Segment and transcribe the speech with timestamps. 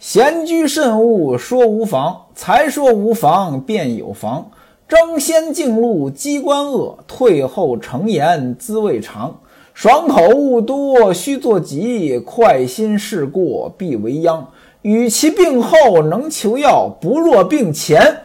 [0.00, 4.50] 闲居慎勿说无妨，才说无妨便有妨。
[4.88, 9.40] 争先竞路机关恶，退后成言滋味长。
[9.74, 14.48] 爽口物多须作急，快心事过必为殃。
[14.80, 18.22] 与其病后能求药，不若病前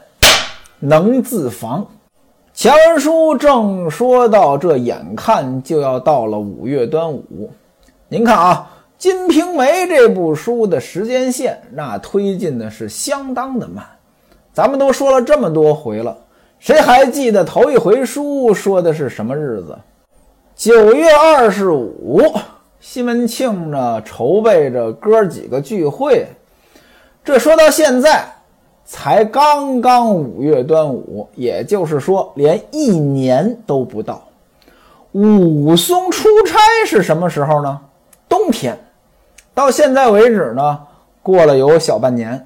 [0.79, 1.85] 能自防。
[2.53, 7.51] 前文书正说到，这眼看就要到了五月端午，
[8.07, 13.85] 您看啊，《金瓶梅》这部书的时间线那推进的是相当的慢。
[14.53, 16.17] 咱们都说了这么多回了，
[16.59, 19.77] 谁还记得头一回书说的是什么日子？
[20.55, 22.21] 九月二十五，
[22.79, 26.25] 西门庆呢筹备着哥几个聚会。
[27.23, 28.25] 这说到现在。
[28.87, 34.23] 才刚刚五月端午，也就是说，连一年都不到。
[35.11, 37.81] 武松出差是什么时候呢？
[38.29, 38.77] 冬天。
[39.55, 40.79] 到现在为止呢，
[41.23, 42.45] 过了有小半年。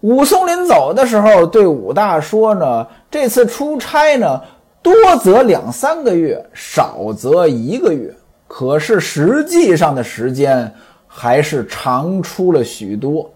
[0.00, 4.42] 武松临走的时候对武大说呢：“这次出差呢，
[4.82, 8.12] 多则两三个月，少则一个月。
[8.46, 10.72] 可是实际上的时间
[11.06, 13.30] 还是长出了许多。”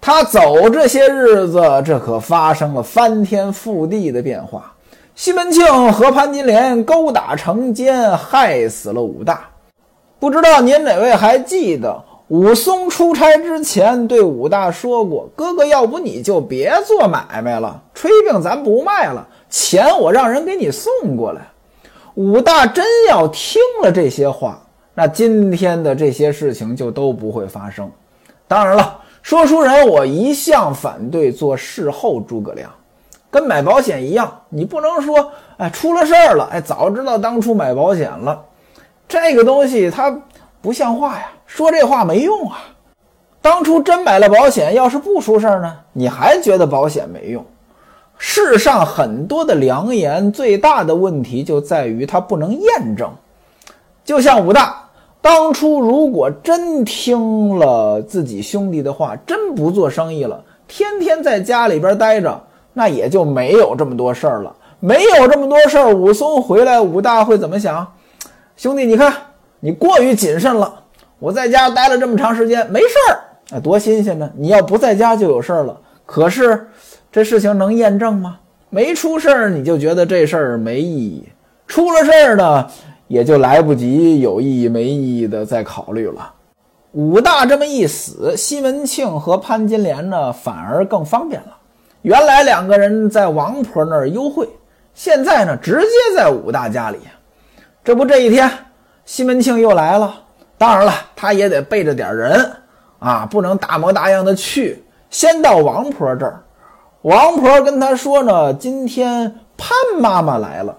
[0.00, 4.72] 他走这些日子，这可发生了翻天覆地的变化。
[5.14, 9.48] 西门庆和潘金莲勾打成奸，害死了武大。
[10.18, 21.42] 不知道您哪位还记得，武松出差之前对武大说过：“哥哥，要不你就别做买卖了，炊饼咱不卖了，钱我让人给你送过来。”
[22.16, 24.62] 武大真要听了这些话，
[24.94, 27.90] 那今天的这些事情就都不会发生。
[28.48, 29.00] 当然了。
[29.20, 32.68] 说书人，我一向反对做事后诸葛亮，
[33.30, 38.42] 跟买保险一样，你不能说，哎，出了事儿了，哎，早知道当初买保险了，
[39.06, 40.10] 这个东西它
[40.60, 42.60] 不像话呀，说这话没用啊。
[43.42, 47.44] 当初真买了保险，要是不出事儿呢，你还觉得保险没用？
[48.16, 53.10] 世上很多的良言，最大的问题就在于它不能验证，
[54.02, 54.82] 就像武大。
[55.20, 62.40] 当初如果真听了自己兄弟的话，真不做生意了，天天在家里边待着，
[62.72, 64.56] 那也就没有这么多事儿了。
[64.80, 67.92] 没有这么多事儿，武松回来，武大会怎么想？
[68.56, 69.12] 兄弟，你看
[69.60, 70.81] 你过于谨慎了。
[71.22, 73.20] 我在家待了这么长时间，没事儿，
[73.52, 74.28] 哎，多新鲜呢！
[74.36, 75.80] 你要不在家就有事儿了。
[76.04, 76.66] 可是
[77.12, 78.40] 这事情能验证吗？
[78.70, 81.22] 没出事儿，你就觉得这事儿没意义；
[81.68, 82.66] 出了事儿呢？
[83.06, 86.32] 也就来不及有意义没意义的再考虑了。
[86.90, 91.56] 武大这么一死，西门庆和潘金莲呢反而更方便了。
[92.00, 94.48] 原来两个人在王婆那儿幽会，
[94.92, 96.98] 现在呢直接在武大家里。
[97.84, 98.50] 这不这一天，
[99.04, 100.16] 西门庆又来了。
[100.62, 102.52] 当然了，他也得背着点人
[103.00, 104.80] 啊，不能大模大样的去。
[105.10, 106.40] 先到王婆这儿，
[107.00, 110.78] 王婆跟他说呢，今天潘妈妈来了。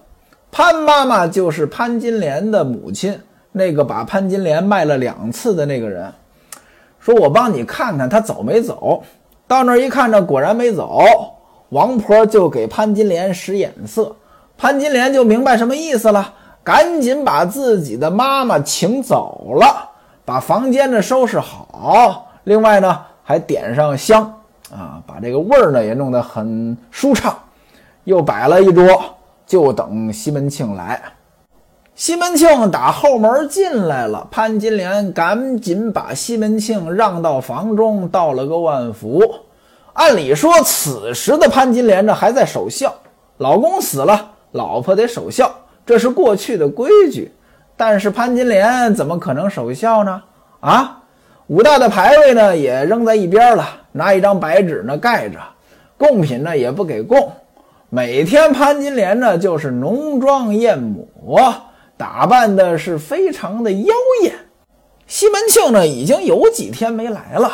[0.50, 3.20] 潘妈妈就是潘金莲的母亲，
[3.52, 6.10] 那个把潘金莲卖了两次的那个人，
[6.98, 9.02] 说我帮你看看他走没走。
[9.46, 11.04] 到那儿一看，呢果然没走。
[11.68, 14.16] 王婆就给潘金莲使眼色，
[14.56, 16.32] 潘金莲就明白什么意思了，
[16.64, 19.90] 赶紧把自己的妈妈请走了，
[20.24, 24.22] 把房间呢收拾好，另外呢还点上香
[24.72, 27.38] 啊，把这个味儿呢也弄得很舒畅，
[28.04, 28.84] 又摆了一桌。
[29.46, 31.02] 就等西门庆来。
[31.94, 39.20] 西门庆打后门进来了，潘金莲赶紧把西门庆让到房中，道了个万福。
[39.92, 42.90] 按理说，此时的潘金莲呢还在守孝，
[43.36, 45.54] 老公死了，老婆得守孝，
[45.86, 47.32] 这是过去的规矩。
[47.76, 50.22] 但是潘金莲怎么可能守孝呢？
[50.60, 51.02] 啊，
[51.48, 55.38] 武大的牌位呢也扔在一边了，拿一张白纸呢盖着，
[55.98, 57.32] 贡品呢也不给供。
[57.90, 61.54] 每天潘金莲呢，就是浓妆艳抹，
[61.96, 64.34] 打扮的是非常的妖艳。
[65.06, 67.50] 西门庆呢，已经有几天没来了。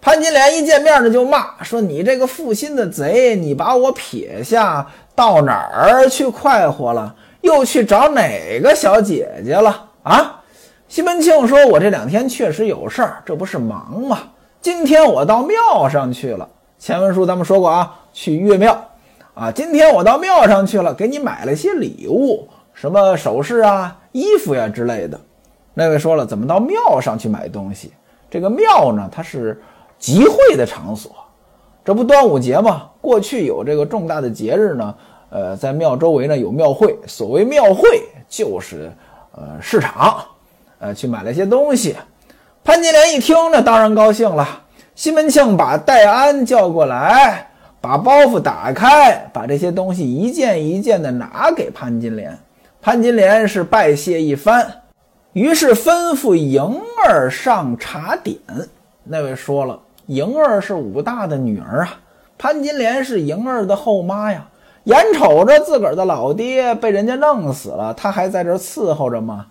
[0.00, 7.14] 潘金莲一见面呢，就骂说：“你这个负心的贼，你把我撇下到哪儿去快活了？
[7.40, 10.42] 又去找哪个小姐姐了？”啊！
[10.88, 14.20] 西门庆说：“我这两天确实有事儿，这不是忙吗？
[14.60, 16.48] 今天我到庙上去了。
[16.78, 18.86] 前文书咱们说过啊，去岳庙。”
[19.34, 25.20] 啊，今天我到庙上去了，给你买了些礼物，什么首饰啊、衣服呀之类的。
[25.74, 27.92] 那位说了，怎么到庙上去买东西？
[28.30, 29.60] 这个庙呢，它是
[29.98, 31.12] 集会的场所。
[31.84, 32.88] 这不端午节吗？
[33.00, 34.94] 过去有这个重大的节日呢，
[35.30, 36.96] 呃，在庙周围呢有庙会。
[37.06, 38.90] 所谓庙会，就是
[39.32, 40.24] 呃市场，
[40.78, 41.96] 呃去买了些东西。
[42.64, 44.62] 潘金莲一听呢，当然高兴了。
[44.94, 52.36] 西门庆把戴安叫过来，把包袱打开，把这些东西一件一件的拿给潘金莲。
[52.82, 54.66] 潘金莲是拜谢一番，
[55.32, 58.36] 于是吩咐莹儿上茶点。
[59.04, 62.00] 那位说了，莹儿是武大的女儿啊，
[62.36, 64.46] 潘金莲是莹儿的后妈呀。
[64.84, 69.46] 眼瞅着自个儿的老爹被人家弄死了，他还在这伺候着吗？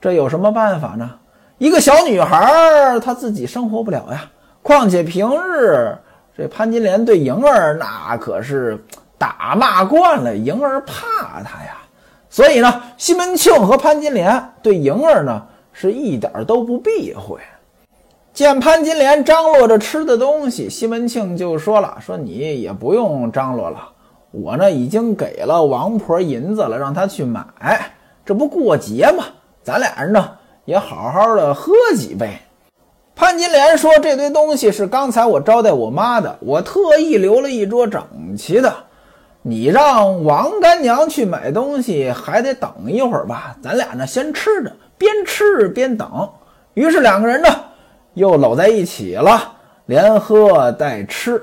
[0.00, 1.10] 这有什么办法呢？
[1.58, 4.30] 一个小女孩，她自己生活不了呀。
[4.62, 5.96] 况且平日
[6.36, 8.78] 这潘金莲对莹儿那可是
[9.16, 11.78] 打骂惯了，莹儿怕她呀。
[12.30, 15.42] 所以呢，西门庆和潘金莲对莹儿呢
[15.72, 17.40] 是一点都不避讳。
[18.32, 23.88] 见潘金莲张罗着吃的东西，西门庆就说了：“说你也不用张罗了，
[24.30, 27.44] 我呢已经给了王婆银子了，让她去买。
[28.24, 29.24] 这不过节吗？
[29.62, 30.30] 咱俩人呢
[30.64, 32.38] 也好好的喝几杯。”
[33.16, 38.00] 潘金莲说：“这堆东西是刚才我招待我妈的，我特意留了一桌整
[38.36, 38.72] 齐的。
[39.42, 43.56] 你让王干娘去买东西，还得等一会儿吧？
[43.60, 46.28] 咱俩呢，先吃着，边吃边等。”
[46.74, 47.48] 于是两个人呢
[48.14, 49.52] 又搂在一起了，
[49.86, 51.42] 连喝带吃。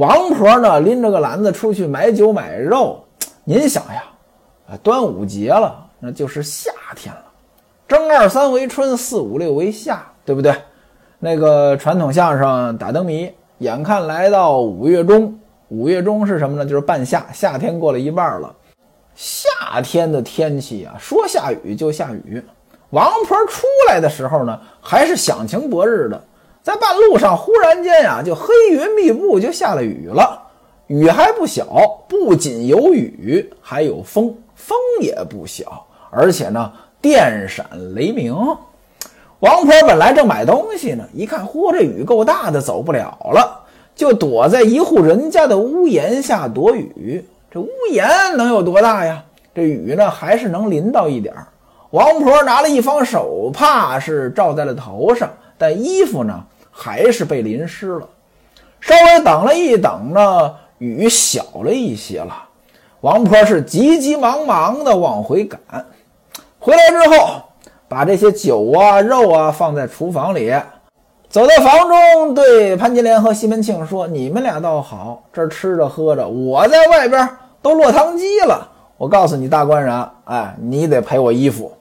[0.00, 3.04] 王婆呢拎着个篮子出去买酒买肉。
[3.44, 4.02] 您想呀，
[4.82, 7.22] 端午节了，那就是夏天了，
[7.86, 10.54] 正二三为春，四五六为夏，对不对？
[11.18, 15.38] 那个传统相声打灯谜，眼看来到五月中，
[15.68, 16.64] 五月中是什么呢？
[16.64, 18.50] 就是半夏，夏天过了一半了。
[19.14, 22.42] 夏天的天气啊，说下雨就下雨。
[22.88, 26.24] 王婆出来的时候呢，还是响晴博日的，
[26.62, 30.42] 在半路上忽然间呀，就黑云密布，就下了雨了。
[30.88, 31.64] 雨还不小，
[32.08, 36.70] 不仅有雨，还有风，风也不小，而且呢，
[37.00, 38.34] 电闪雷鸣。
[39.38, 43.64] 王婆本来正买东西呢，一看，嚯，这雨够大的，走不了了，
[43.94, 47.24] 就躲在一户人家的屋檐下躲雨。
[47.50, 48.06] 这屋檐
[48.36, 49.24] 能有多大呀？
[49.54, 51.34] 这雨呢，还是能淋到一点。
[51.90, 55.30] 王婆拿了一方手帕，是罩在了头上，
[55.60, 58.08] 但衣服呢，还是被淋湿了。
[58.80, 62.34] 稍微等了一等呢，雨小了一些了。
[63.02, 65.60] 王婆是急急忙忙的往回赶，
[66.58, 67.42] 回来之后。
[67.90, 70.54] 把这些酒啊、肉啊放在厨房里，
[71.28, 77.28] 走到房中，对潘金莲和西门庆说：“你们俩倒好，这儿吃着喝着，我在外边
[77.60, 78.64] 都落汤鸡了。
[78.96, 81.72] 我告诉你，大官人，哎，你得赔我衣服。”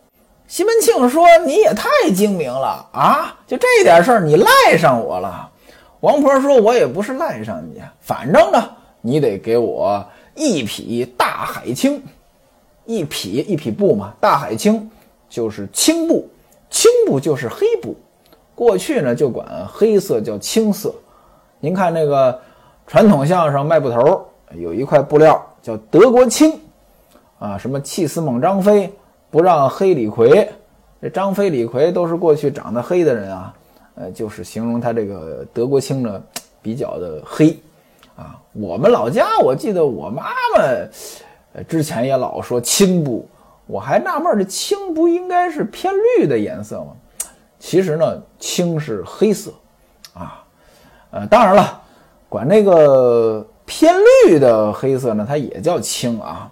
[0.50, 3.38] 西门庆说：“你也太精明了啊！
[3.46, 5.48] 就这点事儿，你赖上我了。”
[6.02, 8.70] 王婆说：“我也不是赖上你，反正呢，
[9.00, 10.04] 你得给我
[10.34, 12.04] 一匹大海青，
[12.86, 14.90] 一匹一匹布嘛，大海青。”
[15.30, 16.28] 就是青布，
[16.72, 17.96] 青布就是黑布。
[18.56, 20.92] 过去呢，就管黑色叫青色。
[21.60, 22.42] 您看那个
[22.88, 24.26] 传统相声卖布头，
[24.56, 26.60] 有一块布料叫德国青
[27.38, 28.92] 啊，什么气死猛张飞，
[29.30, 30.52] 不让黑李逵。
[31.02, 33.54] 这张飞、李逵都是过去长得黑的人啊，
[33.96, 36.22] 呃，就是形容他这个德国青呢
[36.62, 37.58] 比较的黑
[38.16, 38.40] 啊。
[38.54, 40.24] 我们老家，我记得我妈
[40.56, 43.28] 妈之前也老说青布。
[43.66, 46.88] 我还纳闷，这青不应该是偏绿的颜色吗？
[47.60, 49.52] 其实呢，青是黑色，
[50.16, 50.44] 啊，
[51.12, 51.80] 呃，当然了，
[52.28, 53.94] 管那个偏
[54.26, 56.52] 绿的黑色呢，它也叫青啊。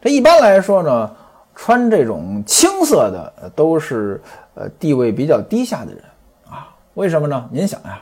[0.00, 1.10] 这一般来说呢，
[1.54, 4.20] 穿这种青色的都是
[4.54, 6.02] 呃地位比较低下的人
[6.48, 6.74] 啊。
[6.94, 7.48] 为什么呢？
[7.50, 8.00] 您想呀，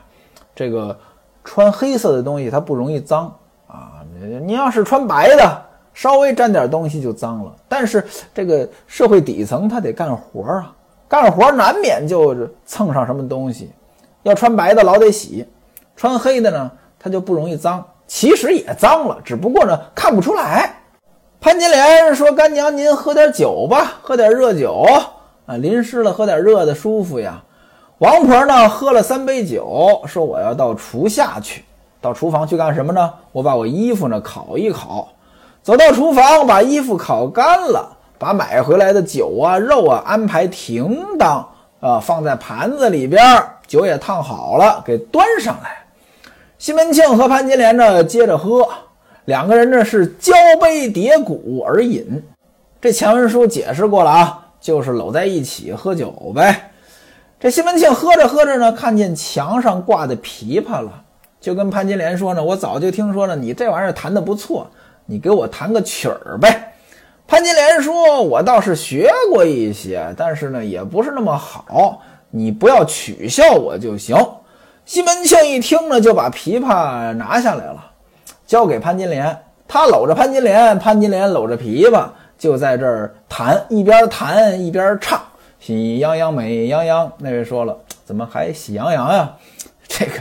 [0.55, 0.97] 这个
[1.43, 3.33] 穿黑色的东西它不容易脏
[3.67, 4.01] 啊，
[4.41, 5.61] 你要是穿白的。
[5.95, 10.73] 稍微沾点东西就脏了，但是这个社会底层他得干活啊，
[11.07, 13.71] 干活难免就蹭上什么东西。
[14.23, 15.47] 要穿白的老得洗，
[15.95, 17.85] 穿黑的呢他就不容易脏。
[18.07, 20.73] 其实也脏了，只不过呢看不出来。
[21.43, 24.87] 潘金莲说：“干娘，您喝点酒吧，喝点热酒
[25.45, 27.43] 啊，淋湿了喝点热的舒服呀。”
[27.99, 31.65] 王婆呢喝了三杯酒，说：“我要到厨下去，
[31.99, 33.13] 到厨房去干什么呢？
[33.33, 35.09] 我把我衣服呢烤一烤。”
[35.61, 41.45] 走到厨房，把衣服烤干了，把买回来的酒啊、肉啊安排停当
[41.81, 43.21] 啊，放在盘子里边，
[43.67, 45.83] 酒也烫好了，给端上来。
[46.57, 48.65] 西门庆和潘金莲呢，接着喝，
[49.25, 52.23] 两个人呢是交杯叠鼓而饮。
[52.81, 56.71] 这前文书解释过了啊，就是搂在一起喝酒呗。
[57.39, 61.03] 这西门庆喝着喝着呢，看见墙上挂的琵琶了，
[61.41, 64.69] 就跟潘金莲说呢：“我早就听说了，你这玩意儿弹得不错。”
[65.05, 66.73] 你给我弹个曲儿呗。
[67.27, 72.01] 潘金莲说：“我倒是学过一些，但是呢，也不是那么好。
[72.31, 74.15] 你不要取笑我就行。”
[74.85, 77.91] 西门庆一听呢，就把琵琶拿下来了，
[78.53, 79.35] 交给潘金莲。
[79.67, 82.05] 他搂着潘金莲，潘金莲搂着琵琶，
[82.37, 85.19] 就在这儿弹，一边弹一边唱
[85.59, 89.33] ：“喜羊羊，美羊羊。”那位说了，怎么还喜羊羊呀？
[89.87, 90.11] 这个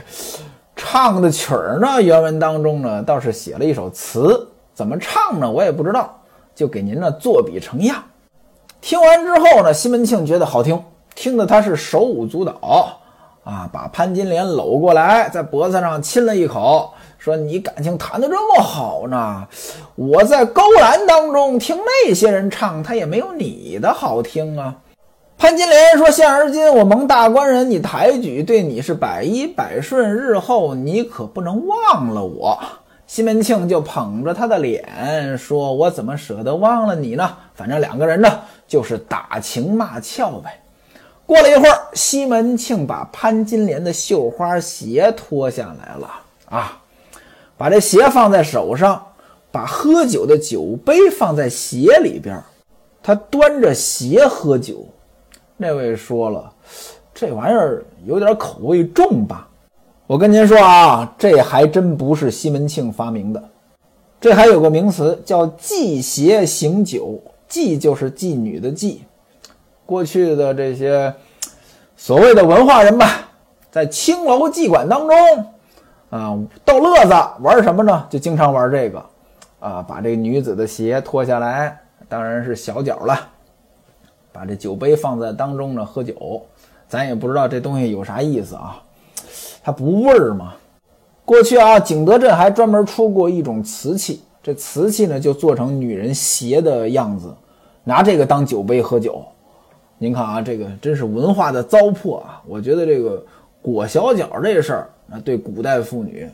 [0.75, 5.51] 唱的曲儿呢，原文当中呢倒是写了一首词，怎么唱呢？
[5.51, 6.19] 我也不知道，
[6.55, 8.03] 就给您呢作笔成样。
[8.81, 10.83] 听完之后呢，西门庆觉得好听，
[11.15, 12.99] 听得他是手舞足蹈。
[13.45, 19.47] 啊，把潘金莲搂过来，在脖子上亲了一口，说：“你感情弹得这么好呢？
[19.97, 24.77] 我在勾栏当中听那些人唱，他也没有你的好听啊。”
[25.37, 32.57] 潘金莲说：“现而今我蒙大官人你抬举，对你是百依百顺，日后你可不能忘了我。”
[33.09, 37.29] 西门庆就捧着他的脸说：“我怎么舍得忘了你呢？
[37.55, 40.61] 反正两个人呢，就是打情骂俏呗。”
[41.33, 46.11] 过了一会儿，西门庆把潘金莲的绣花鞋脱下来了
[46.51, 46.79] 啊，
[47.57, 49.03] 把这鞋放在手上，
[49.51, 52.39] 把喝酒的酒杯放在鞋里边，
[53.03, 54.87] 他端着鞋喝酒。
[55.57, 56.53] 那位说了，
[57.15, 59.49] 这玩意儿有点口味重吧？
[60.07, 63.43] 我跟您说啊，这还真不是西门庆发明的，
[64.21, 68.99] 这还有个名词叫妓邪行酒，妓就是妓女的妓。
[69.93, 71.13] 过去的这些
[71.99, 73.29] 所谓的文化人吧，
[73.71, 75.17] 在青楼妓馆当中
[76.09, 78.07] 啊逗乐子玩什么呢？
[78.09, 79.05] 就经常玩这个
[79.61, 83.21] 啊，把这女子的鞋脱下来，当然是小脚了，
[84.33, 86.41] 把这酒杯放在当中呢喝酒。
[86.89, 88.83] 咱也不知道这东西有啥意思啊，
[89.63, 90.55] 它不味儿吗？
[91.27, 97.35] 过去啊，景德镇还专门出过一种瓷器，这瓷器呢就做成女人鞋的样子，
[97.85, 99.23] 拿这个当酒杯喝酒。
[100.03, 102.43] 您看啊，这个真是文化的糟粕啊！
[102.45, 103.25] 我觉得这个
[103.63, 106.29] 裹小脚这事儿，啊对古代妇女，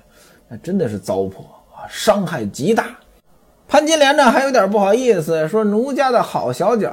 [0.48, 2.86] 那真的是糟粕啊，伤害极大。
[3.68, 6.90] 潘金莲呢，还有点不好意思，说：“奴家的好小脚，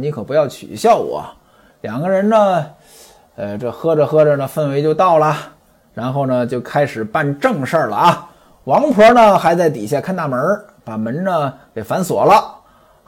[0.00, 1.22] 你可不要取笑我。”
[1.82, 2.68] 两个人呢，
[3.36, 5.36] 呃，这喝着喝着呢，氛围就到了，
[5.92, 8.30] 然后呢，就开始办正事儿了啊。
[8.64, 10.40] 王婆呢，还在底下看大门，
[10.84, 12.63] 把门呢给反锁了。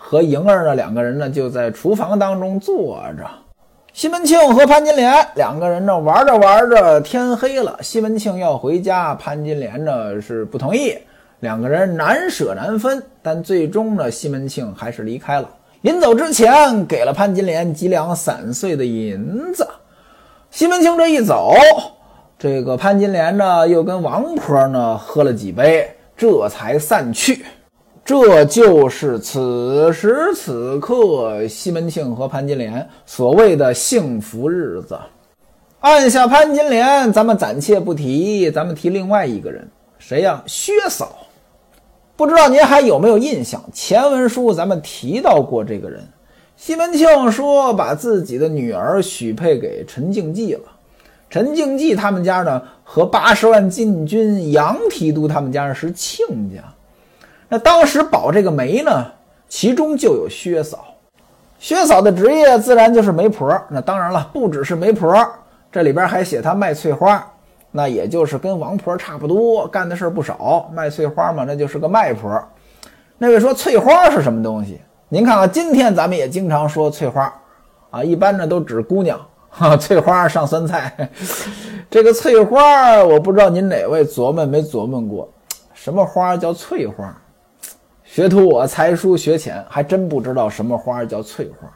[0.08, 3.28] 和莹儿呢两个人呢就在厨房当中坐着，
[3.92, 10.96] 西门庆和潘金莲两个人呢玩着玩着天黑了，西门庆要回家，潘金莲呢是不同意，
[11.40, 19.66] 两个人难舍难分，但最终呢西门庆还是离开了，临走之前给了潘金莲几两散碎的银子，
[20.52, 21.52] 西门庆这一走，
[22.38, 27.44] 这个潘金莲呢又跟王婆呢喝了几杯，这才散去。
[28.06, 34.96] 这就是此时此刻西门庆和潘金莲所谓的幸福日子。
[35.80, 40.40] 按下潘金莲，咱们暂且不提，咱们提另外一个人，谁呀？
[40.46, 41.16] 薛嫂。
[42.14, 43.60] 不知道您还有没有印象？
[43.72, 46.00] 前文书咱们提到过这个人。
[46.56, 50.62] 西门庆说把自己的女儿许配给陈静济了。
[51.28, 56.62] 陈静济他们家呢，和八十万禁军杨提督他们家是亲家。
[57.48, 59.06] 那当时保这个媒呢，
[59.48, 60.84] 其中就有薛嫂。
[61.58, 63.58] 薛嫂的职业自然就是媒婆。
[63.70, 65.26] 那当然了，不只是媒婆，
[65.70, 67.24] 这里边还写她卖翠花，
[67.70, 70.68] 那也就是跟王婆差不多，干的事儿不少。
[70.72, 72.42] 卖翠花嘛，那就是个卖婆。
[73.16, 74.80] 那位说翠花是什么东西？
[75.08, 77.32] 您看看，今天咱们也经常说翠花
[77.90, 79.76] 啊，一般呢都指姑娘哈。
[79.76, 81.08] 翠花上酸菜，
[81.88, 85.28] 这个翠花，我不知道您哪位琢磨没琢磨过，
[85.72, 87.16] 什么花叫翠花？
[88.06, 91.68] 学徒我才疏学浅，还真不知道什么花叫翠花。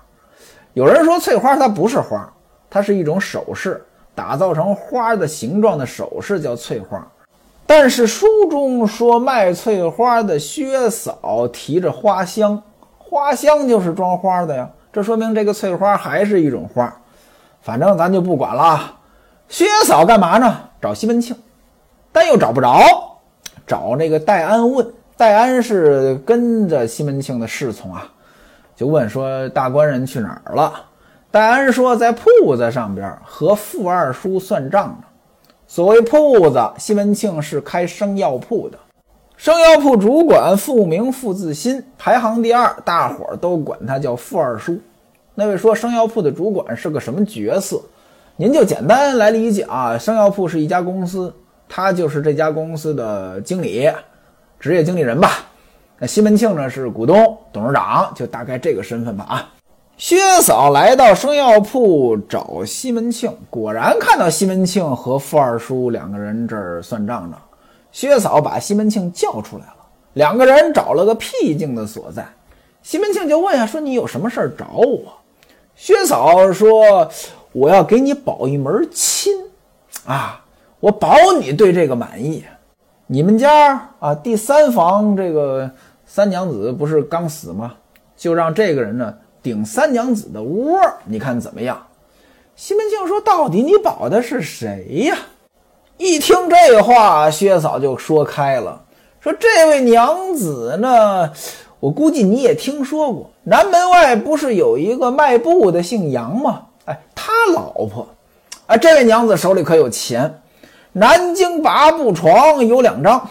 [0.72, 2.32] 有人说翠花它不是花，
[2.70, 3.84] 它是一种首饰，
[4.14, 7.04] 打造成花的形状的首饰叫翠花。
[7.66, 12.62] 但是书中说卖翠花的薛嫂提着花箱，
[12.96, 16.96] 花箱就是装花的呀，这说明这个翠花还是一种花。
[17.60, 18.96] 反正咱就不管了。
[19.48, 20.60] 薛嫂干嘛呢？
[20.80, 21.36] 找西门庆，
[22.12, 23.18] 但又找不着，
[23.66, 24.94] 找那个戴安问。
[25.20, 28.10] 戴安是跟着西门庆的侍从啊，
[28.74, 30.72] 就问说：“大官人去哪儿了？”
[31.30, 35.04] 戴安说：“在铺子上边和傅二叔算账呢。”
[35.68, 38.78] 所谓铺子，西门庆是开生药铺的，
[39.36, 44.80] 生药铺主管傅明傅自新，排行第二，大伙儿都管他叫傅二叔。
[45.34, 47.78] 那位说生药铺的主管是个什么角色？
[48.36, 51.30] 您就简单来理解啊，生药铺是一家公司，
[51.68, 53.86] 他就是这家公司的经理。
[54.60, 55.38] 职业经理人吧，
[55.98, 59.50] 那西门庆呢是股东、董事长，就大概这个身份吧啊。
[59.96, 67.38] 薛嫂来到生药铺找西门庆，果然看到西门庆和傅二叔两个人这儿算账呢。
[67.90, 69.76] 薛嫂把西门庆叫出来了，
[70.12, 72.26] 两个人找了个僻静的所在。
[72.82, 75.00] 西门庆就问啊：“说你有什么事儿找我？”
[75.74, 77.10] 薛嫂说
[77.52, 79.32] ：“我要给你保一门亲，
[80.04, 80.44] 啊，
[80.80, 82.44] 我保你对这个满意。
[83.12, 85.68] 你们家啊，第三房这个
[86.06, 87.74] 三娘子不是刚死吗？
[88.16, 89.12] 就让这个人呢。”
[89.42, 91.84] 顶三娘子的窝，你看怎么样？
[92.54, 95.16] 西门庆说：“到底你保的是谁呀？”
[95.98, 98.80] 一听这话，薛嫂就说开了，
[99.18, 101.32] 说：“这位娘子呢，
[101.80, 106.66] 我估计你也听说过，南门外不是有一个卖布的姓杨吗？
[106.84, 108.06] 哎，他老婆，
[108.66, 110.42] 啊，这位娘子手里可有钱，
[110.92, 113.28] 南京八步床有两张。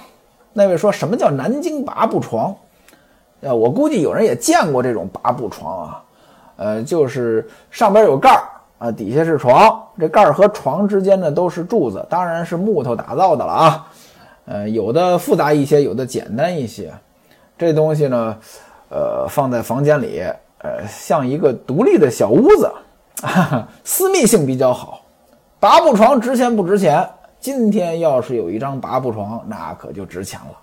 [0.53, 2.55] 那位说什么叫南京八步床？”
[3.41, 6.03] 呃，我估计有人也见过这种八步床啊，
[6.57, 8.43] 呃，就是上边有盖儿
[8.79, 13.87] 啊，底下是床，这盖儿和床之间呢都是柱子，当然是木头打造的了啊。
[14.45, 16.91] 呃，有的复杂一些，有的简单一些。
[17.57, 18.37] 这东西呢，
[18.89, 20.21] 呃，放在房间里，
[20.57, 22.69] 呃，像一个独立的小屋子，
[23.21, 25.01] 哈 哈私密性比较好。
[25.61, 27.07] 八步床值钱不值钱？
[27.39, 30.57] 今天要是有一张八步床，那可就值钱了。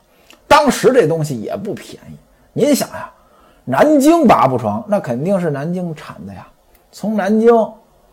[0.46, 2.16] 当时这东西也不便宜。
[2.52, 3.10] 您想呀，
[3.64, 6.46] 南京八步床那肯定是南京产的呀，
[6.92, 7.54] 从南京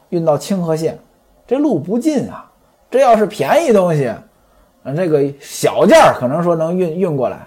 [0.10, 0.98] 运到清河县，
[1.46, 2.50] 这路不近啊。
[2.89, 7.39] 这要是便宜东西，啊，这个小件儿可能说能运运过来，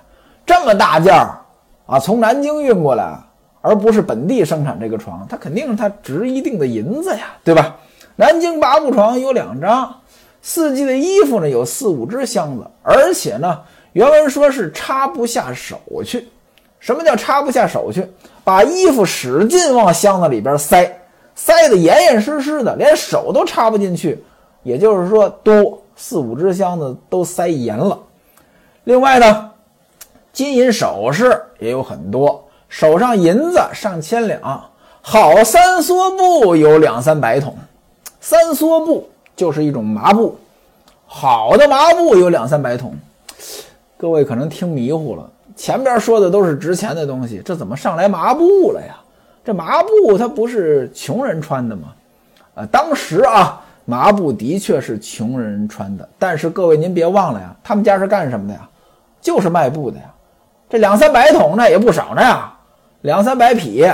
[0.44, 1.38] 这么大件儿
[1.86, 3.16] 啊，从南京运过来，
[3.62, 7.76] 而不是本地生产这个床，它肯定是它值一定的银子呀，对吧？
[8.16, 9.94] 南京八步床有两张，
[10.48, 13.62] 四季的衣服呢有四五只箱子，而且呢，
[13.94, 16.28] 原文说是插不下手去。
[16.78, 18.08] 什么叫插不下手去？
[18.44, 21.00] 把衣服使劲往箱子里边塞，
[21.34, 24.24] 塞得严严实实的，连手都插不进去。
[24.62, 27.98] 也就是说，多四五只箱子都塞严了。
[28.84, 29.50] 另外呢，
[30.32, 34.70] 金银首饰也有很多，手上银子上千两，
[35.02, 37.58] 好三梭布有两三百桶。
[38.20, 40.36] 三梭布就是一种麻布，
[41.06, 42.92] 好的麻布有两三百桶。
[43.98, 45.30] 各位可能听迷糊了。
[45.54, 48.96] 前边说的都是值钱的东西，这怎么上来麻布了呀？
[49.44, 51.92] 这麻布它不是穷人穿的吗？
[52.54, 56.08] 啊，当时啊，麻布的确是穷人穿的。
[56.18, 58.68] 但是各位您别忘了呀，他们家是干什么的呀？
[59.20, 60.04] 就是卖布的呀。
[60.68, 62.52] 这两三百桶那也不少呢呀，
[63.02, 63.84] 两三百匹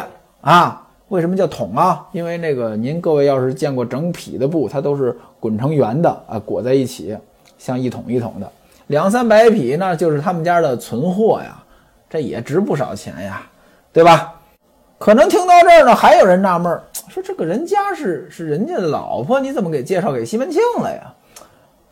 [0.41, 0.82] 啊。
[1.13, 2.09] 为什么叫桶啊？
[2.13, 7.15] 因为那个您各位要是见过整匹的布，它都是滚成圆的啊，裹在一起，
[7.59, 8.51] 像一桶一桶的。
[8.87, 11.63] 两三百匹呢，就是他们家的存货呀，
[12.09, 13.43] 这也值不少钱呀，
[13.93, 14.41] 对吧？
[14.99, 21.13] 可能听到这儿呢，还有人纳闷，说这个人家是是人家的老婆，你怎么给介绍给西门庆了呀？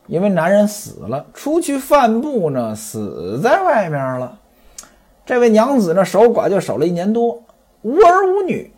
[0.07, 4.39] 因为男人死了，出去贩布呢，死在外面了。
[5.27, 7.43] 这位娘子呢，守寡就守了一年多，
[7.83, 8.71] 无儿无女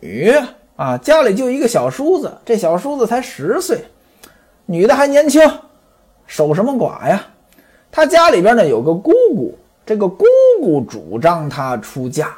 [0.75, 3.85] 啊，家里就一个小叔子，这小叔子才十岁，
[4.65, 5.41] 女的还年轻，
[6.25, 7.25] 守什么寡呀？
[7.91, 10.25] 他家里边呢有个姑姑，这个姑
[10.61, 12.33] 姑主张他出嫁，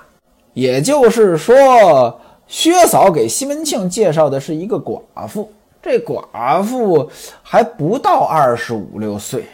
[0.53, 5.51] 也就是说，薛嫂给西门庆介绍的是一个寡妇。
[5.81, 7.09] 这寡妇
[7.43, 9.45] 还不到二十五六岁，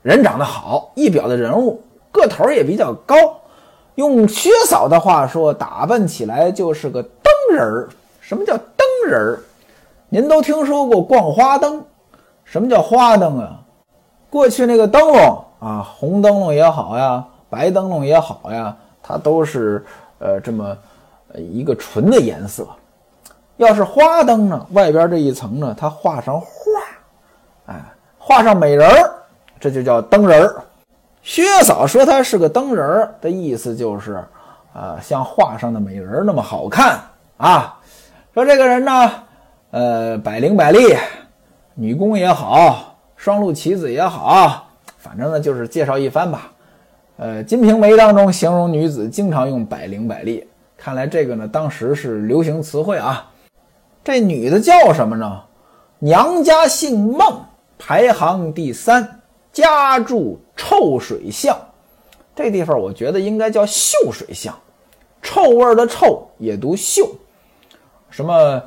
[0.00, 3.14] 人长得好，一表的人物，个头也比较高。
[3.96, 7.88] 用薛嫂的话说，打扮起来就是个灯人儿。
[8.20, 9.38] 什么叫灯人儿？
[10.08, 11.84] 您都听说过逛花灯？
[12.44, 13.60] 什么叫花灯啊？
[14.30, 19.84] 过去那个灯笼啊，红灯笼也好呀，白灯笼也好呀，它都是
[20.18, 20.76] 呃这么
[21.34, 22.66] 一个纯的颜色。
[23.56, 26.46] 要是花灯呢，外边这一层呢，它画上画，
[27.66, 27.84] 哎，
[28.18, 29.12] 画上美人儿，
[29.60, 30.62] 这就叫灯人儿。
[31.24, 34.22] 薛嫂说他是个灯人儿的意思就是，
[34.74, 37.00] 啊，像画上的美人那么好看
[37.38, 37.80] 啊。
[38.34, 39.10] 说这个人呢，
[39.70, 40.94] 呃，百灵百丽，
[41.74, 42.94] 女工也好。
[43.16, 44.66] 双陆棋子也好，
[44.98, 46.52] 反正呢就是介绍一番吧。
[47.16, 53.30] 呃，《金瓶梅》当中形容女子经常用百灵百丽，看来这个呢当时是流行词汇啊。
[54.02, 55.40] 这女的叫什么呢？
[56.00, 57.46] 娘家姓孟，
[57.78, 61.56] 排行第三，家住臭水巷。
[62.34, 64.58] 这地方我觉得应该叫秀水巷，
[65.22, 67.08] 臭味的臭也读秀。
[68.10, 68.62] 什么？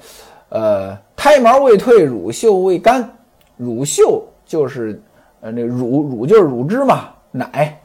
[0.50, 3.17] 呃，胎毛未退，乳臭未干，
[3.58, 4.26] 乳臭。
[4.45, 5.02] 就是，
[5.41, 7.82] 呃，那乳乳就是乳汁嘛，奶，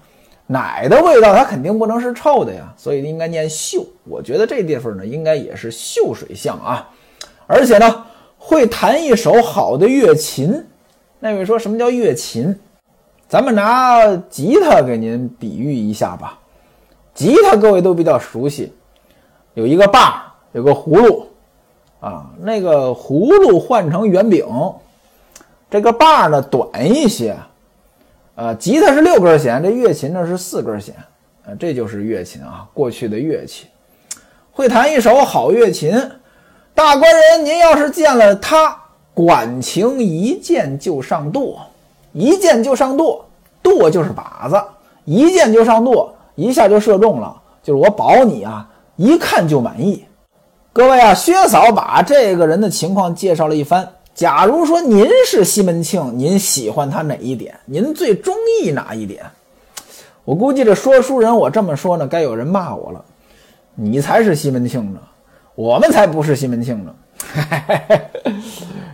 [0.46, 3.84] 奶的味道它肯定不能是臭的呀，所以应该念秀。
[4.04, 6.88] 我觉得这地方呢，应该也是秀水巷啊。
[7.48, 8.06] 而且呢，
[8.38, 10.64] 会弹一手好的乐琴。
[11.18, 12.56] 那位说什么叫乐琴？
[13.32, 16.38] 咱们拿吉他给您比喻一下吧。
[17.14, 18.74] 吉他各位都比较熟悉，
[19.54, 21.26] 有一个把，有个葫芦
[21.98, 22.26] 啊。
[22.42, 24.46] 那个葫芦换成圆饼，
[25.70, 27.34] 这个把呢短一些。
[28.34, 30.94] 呃，吉他是六根弦，这乐琴呢是四根弦，
[31.46, 33.66] 呃，这就是乐琴啊，过去的乐器。
[34.50, 35.98] 会弹一手好乐琴，
[36.74, 38.78] 大官人，您要是见了他，
[39.14, 41.62] 管情一见就上舵，
[42.12, 43.24] 一箭就上舵，
[43.62, 44.62] 舵就是靶子，
[45.04, 50.04] 一箭就上舵，一下就射中了，就是我保你啊，一看就满意。
[50.72, 53.56] 各位啊，薛嫂把这个人的情况介绍了。
[53.56, 53.88] 一番。
[54.14, 57.58] 假如说您是西门庆，您喜欢他哪一点？
[57.64, 59.24] 您最中意哪一点？
[60.24, 63.02] 我估计这说书人，我这么说呢，该有人骂我了。
[63.74, 65.00] 你才是西门庆呢，
[65.54, 66.94] 我们才不是西门庆呢。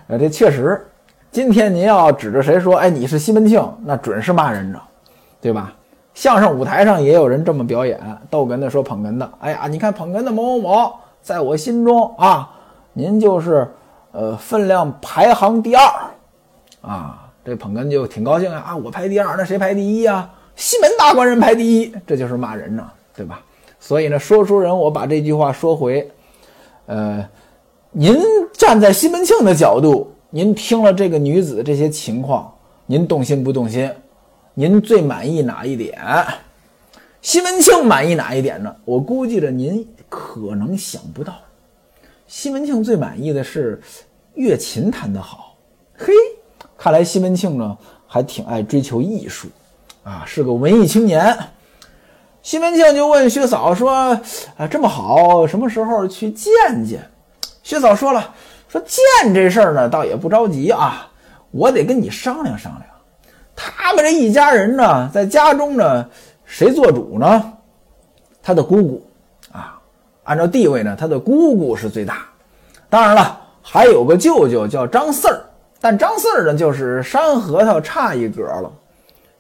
[0.07, 0.87] 呃，这确实，
[1.31, 4.81] 今天您要指着谁说，哎，你是西门庆，那准是骂人的，
[5.41, 5.73] 对吧？
[6.15, 12.51] 相声舞台上也有人这么表演，逗哏的说捧哏的，哎呀，你看捧哏的某某某，在我心中啊，
[12.93, 13.67] 您就是。
[14.11, 15.85] 呃，分量排行第二，
[16.81, 18.65] 啊，这捧哏就挺高兴呀！
[18.69, 20.29] 啊，我排第二，那谁排第一呀？
[20.57, 23.43] 西门大官人排第一，这就是骂人呢，对吧？
[23.79, 26.11] 所以呢，说书人，我把这句话说回，
[26.87, 27.25] 呃，
[27.91, 28.17] 您
[28.55, 33.91] 站在西门庆的角度，您听了这个女子这些情况，您动心不动心？
[34.53, 35.99] 您最满意哪一点？
[37.23, 38.77] 西门庆满意哪一点呢？
[38.85, 41.35] 我估计着您可能想不到。
[42.27, 43.81] 西门庆最满意的是
[44.35, 45.55] 乐琴弹得好，
[45.97, 46.13] 嘿，
[46.77, 49.49] 看来西门庆呢还挺爱追求艺术，
[50.03, 51.37] 啊，是个文艺青年。
[52.43, 54.11] 西门庆就问薛嫂说
[54.59, 56.53] ：“啊，这么好，什么时候去见
[56.87, 57.01] 见？”
[57.63, 58.35] 薛嫂说了
[58.69, 61.09] ：“说见这事儿呢，倒也不着急啊，
[61.51, 62.85] 我得跟你商量商量。
[63.57, 66.07] 他们这一家人呢，在家中呢，
[66.45, 67.53] 谁做主呢？
[68.43, 69.03] 他的姑姑
[69.51, 69.75] 啊。”
[70.25, 72.27] 按照地位呢，他的姑姑是最大，
[72.91, 75.41] 当然了，还有个舅舅叫张四儿，
[75.81, 78.71] 但张四儿呢就是山核桃差一格了。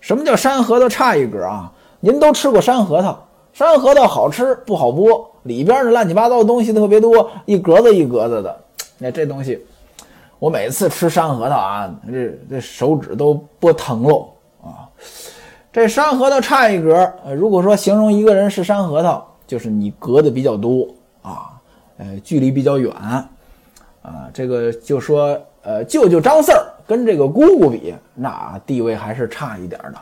[0.00, 1.70] 什么叫山核桃差一格啊？
[2.00, 8.58] 您都吃过山核桃，山核桃好吃不好剥，里边的乱七八糟的东西特别多，一格子一格子的。
[8.98, 9.64] 那这东西，
[10.38, 14.28] 我每次吃山核桃啊，这这手指都剥疼喽
[14.62, 14.90] 啊。
[15.72, 19.24] 这山核桃差一格，如果说形容一个人是山核桃。
[19.48, 20.86] 就是你隔的比较多
[21.22, 21.56] 啊，
[21.96, 22.92] 呃，距离比较远，
[24.02, 29.94] 啊，这个就说，呃，舅舅张四儿跟这个姑姑比，那地位还是差一点的。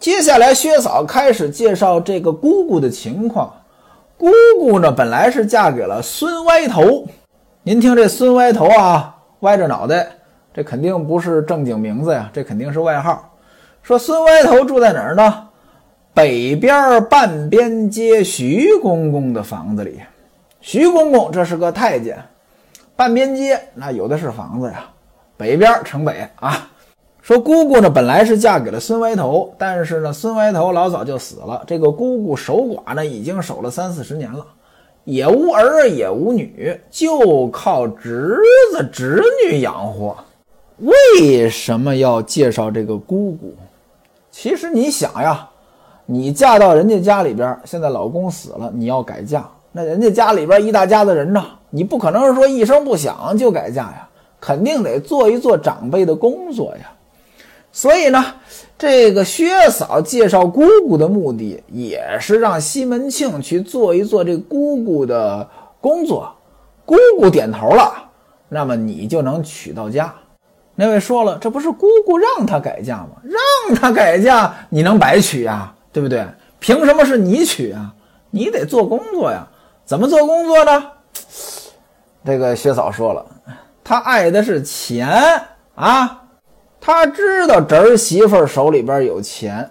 [0.00, 3.54] 接下来，薛嫂开始介绍这个姑姑的情况。
[4.18, 4.26] 姑
[4.58, 7.06] 姑呢，本来是嫁给了孙歪头。
[7.66, 10.06] 您听这孙歪头啊，歪着脑袋，
[10.52, 13.34] 这肯定不是正经名字呀，这肯定是外号。
[13.82, 15.48] 说孙歪头住在哪儿呢？
[16.12, 19.98] 北边半边街徐公公的房子里，
[20.60, 22.22] 徐公公这是个太监。
[22.94, 24.84] 半边街那有的是房子呀。
[25.38, 26.68] 北边城北啊，
[27.22, 34.44] 说姑姑呢本来是嫁给了孙歪头，但是呢孙歪头老早就死了，这个姑姑守寡呢已经守了三四十年了，
[35.04, 38.36] 也无儿也无女，就靠侄
[38.72, 40.16] 子侄女养活。
[40.78, 43.54] 为什么要介绍这个姑姑？
[44.30, 45.48] 其实你想呀。
[46.06, 54.06] 你嫁到人家家里边，现在老公死了，你要改嫁，那人家家里边一大家子人呢，你不可能说一声不响就改嫁呀，
[54.38, 56.92] 肯定得做一做长辈的工作呀。
[57.76, 58.24] 所以呢，
[58.78, 65.48] 这个薛嫂介绍姑姑的目的，也是让西门庆去做一做这姑姑的
[65.80, 66.32] 工作。
[66.84, 67.92] 姑姑点头了，
[68.48, 70.14] 那么你就能娶到家。
[70.76, 73.08] 那位说了，这不是姑姑让他改嫁吗？
[73.24, 75.74] 让他改嫁，你能白娶呀？
[75.92, 76.24] 对不对？
[76.60, 77.92] 凭什么是你娶啊？
[78.30, 79.44] 你得做工作呀。
[79.84, 80.84] 怎么做工作呢？
[82.24, 83.26] 这个薛嫂说了，
[83.82, 85.08] 他爱的是钱
[85.74, 86.20] 啊。
[86.86, 89.66] 他知道侄儿媳妇手里边有钱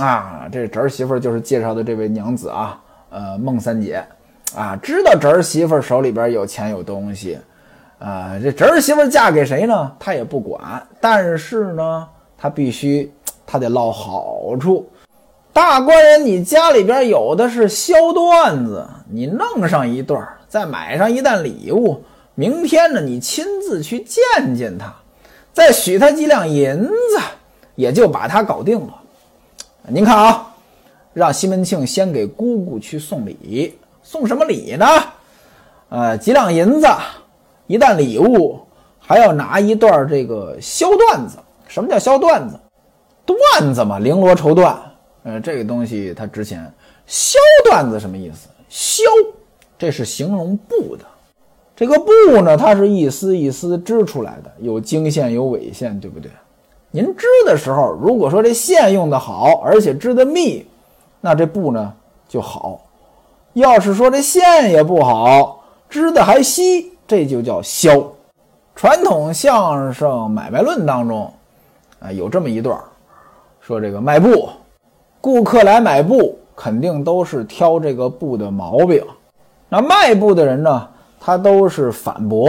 [0.00, 0.48] 啊。
[0.50, 4.04] 这侄儿媳妇就是介绍的这位娘子啊，呃，孟三姐
[4.56, 7.38] 啊，知道侄儿媳妇手里边有钱有东西
[8.00, 8.32] 啊。
[8.42, 9.92] 这侄儿媳妇嫁给谁呢？
[10.00, 13.08] 他也不管，但是呢，他必须
[13.46, 14.90] 他得捞好处。
[15.52, 22.02] 大官人，你家里边有的是销段子，你弄上一段，再买上一担礼物，
[22.34, 24.92] 明天呢，你亲自去见见他，
[25.52, 27.20] 再许他几两银子，
[27.74, 28.94] 也就把他搞定了。
[29.88, 30.54] 您看啊，
[31.12, 33.78] 让西门庆先给姑姑去送礼。
[34.02, 34.86] 送什么礼呢？
[35.90, 36.86] 呃，几两银子，
[37.66, 38.60] 一担礼物，
[38.98, 41.38] 还要拿一段这个削段子。
[41.66, 42.58] 什么叫削段子？
[43.26, 44.76] 段子嘛，绫罗绸缎。
[45.24, 46.72] 呃，这个东西它值钱。
[47.06, 48.48] 削段子什么意思？
[48.68, 49.02] 削，
[49.78, 51.04] 这是形容布的。
[51.78, 56.28] 这个布呢，它是一丝一丝织出来的，有经线，有纬线，对不对？
[56.90, 60.66] 您织的时候，如果说这线用的好，而且织的密，
[61.20, 61.92] 那这布呢
[62.28, 62.80] 就好。
[63.52, 68.04] 要是说这线也不好，织的还稀，这就叫销。
[68.74, 71.32] 传统相声买卖论当中，
[72.00, 72.76] 啊，有这么一段
[73.60, 74.48] 说这个卖布，
[75.20, 79.00] 顾客来买布，肯定都是挑这个布的毛病。
[79.68, 80.88] 那卖布的人呢，
[81.20, 82.48] 他都是反驳，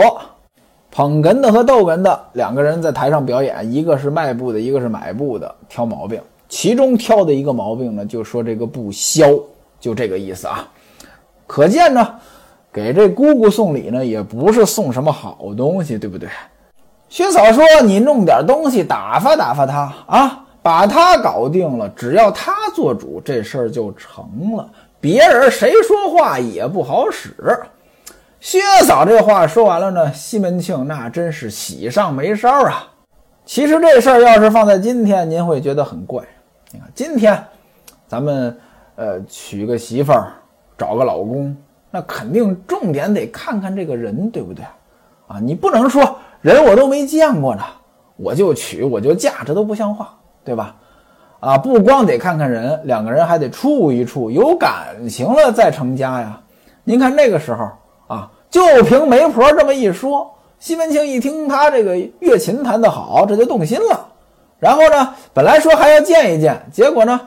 [0.91, 6.21] 捧哏的和逗哏的两个人在台上表演，一个是卖布的，一个是买布的，挑毛病。
[6.47, 9.27] 其中挑的一个毛病呢，就说这个布销，
[9.79, 10.67] 就这个意思啊。
[11.45, 12.15] 可见呢，
[12.71, 16.29] 给这姑姑送礼呢，也不是送什么好东西，对不对？
[17.07, 24.69] 薛嫂说：“你弄点东西打发打发他啊，把他搞定了，只要他做主，这事儿就成了。
[25.01, 27.33] 别人谁说话也不好使。”
[28.39, 32.87] 薛嫂这话说完了呢，西门庆那真是喜上眉梢啊。
[33.45, 36.23] 其实这事儿要是放在今天，您会觉得很怪。
[36.71, 37.43] 你看今天，
[38.07, 38.57] 咱们
[38.95, 40.33] 呃娶个媳妇儿。
[40.77, 41.53] 找个老公，
[41.91, 44.63] 那肯定重点得看看这个人，对不对？
[45.27, 47.61] 啊，你不能说人我都没见过呢，
[48.15, 50.73] 我就娶我就嫁，这都不像话，对吧？
[51.41, 56.41] 啊，不光得看看人，两个人还得处一处，有感情了再成家呀。
[56.85, 57.69] 您看那个时候
[58.09, 64.07] 啊，就凭媒婆这么一说，西门庆一听他这个乐琴弹得好，这就动心了。
[64.59, 67.21] 然后呢，本来说还要见一见，结果呢？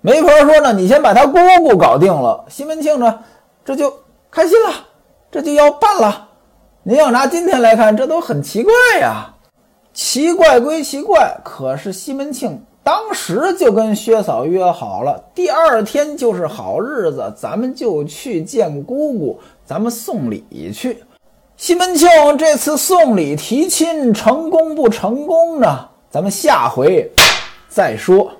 [0.00, 2.44] 媒婆说呢，你先把他姑姑搞定了。
[2.48, 3.18] 西门庆呢，
[3.64, 3.92] 这就
[4.30, 4.70] 开心了，
[5.30, 6.28] 这就要办了。
[6.84, 9.34] 您要拿今天来看，这都很奇怪呀。
[9.92, 19.40] 奇怪归奇怪，可是西门庆当时就跟薛嫂约好了，第二天就是好日子，咱们就去见姑姑，
[19.70, 21.04] 咱们送礼去。
[21.56, 25.88] 西门庆这次送礼提亲成功不成功呢？
[26.10, 27.08] 咱们下回
[27.68, 28.32] 再说。